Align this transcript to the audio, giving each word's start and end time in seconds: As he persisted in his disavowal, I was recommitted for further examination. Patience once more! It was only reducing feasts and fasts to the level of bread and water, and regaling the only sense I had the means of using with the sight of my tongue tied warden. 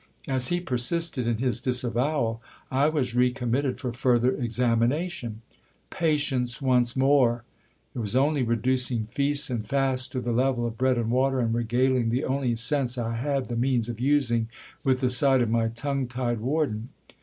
As 0.27 0.47
he 0.47 0.59
persisted 0.59 1.27
in 1.27 1.37
his 1.37 1.61
disavowal, 1.61 2.41
I 2.71 2.89
was 2.89 3.13
recommitted 3.13 3.79
for 3.79 3.93
further 3.93 4.31
examination. 4.31 5.43
Patience 5.91 6.59
once 6.59 6.95
more! 6.95 7.43
It 7.93 7.99
was 7.99 8.15
only 8.15 8.41
reducing 8.41 9.05
feasts 9.05 9.51
and 9.51 9.63
fasts 9.63 10.07
to 10.07 10.19
the 10.19 10.31
level 10.31 10.65
of 10.65 10.75
bread 10.75 10.97
and 10.97 11.11
water, 11.11 11.39
and 11.39 11.53
regaling 11.53 12.09
the 12.09 12.23
only 12.25 12.55
sense 12.55 12.97
I 12.97 13.13
had 13.17 13.45
the 13.45 13.55
means 13.55 13.89
of 13.89 13.99
using 13.99 14.49
with 14.83 15.01
the 15.01 15.09
sight 15.11 15.43
of 15.43 15.51
my 15.51 15.67
tongue 15.67 16.07
tied 16.07 16.39
warden. 16.39 16.89